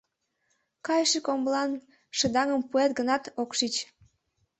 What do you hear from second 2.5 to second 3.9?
пуэт гынат, ок шич.